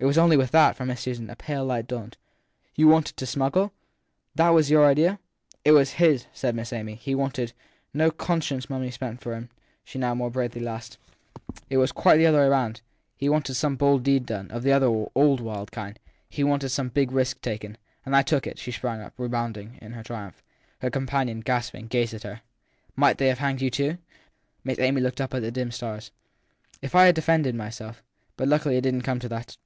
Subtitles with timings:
[0.00, 2.16] It was only with this that, for Miss Susan, a pale light dawned.
[2.48, 3.72] < You wanted to smuggle?
[4.36, 5.18] That was your idea?
[5.64, 6.94] It was MsJ said Miss Amy.
[6.94, 7.52] He wanted
[7.92, 9.50] no" conscience money" spent for him,
[9.84, 10.98] she now more bravely laughed;
[11.68, 12.80] (it was quite the other way about
[13.16, 14.72] he wanted some bold deed done, of the
[15.16, 15.98] old wild kind;
[16.28, 17.76] he wanted some big risk taken.
[18.06, 18.56] And I took it.
[18.60, 20.44] She sprang up, rebounding, in her triumph.
[20.80, 22.42] Her companion, gasping, gazed at her.
[22.94, 23.98] Might they have hanged you too?
[24.62, 26.12] Miss Amy looked up at the dim stars.
[26.80, 28.00] If I had defended myself.
[28.36, 29.56] But luckily it didn t come to that.